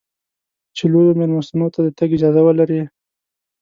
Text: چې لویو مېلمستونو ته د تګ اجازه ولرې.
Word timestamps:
چې 0.75 0.83
لویو 0.91 1.17
مېلمستونو 1.19 1.67
ته 1.73 1.79
د 1.83 1.87
تګ 1.97 2.09
اجازه 2.17 2.41
ولرې. 2.43 2.81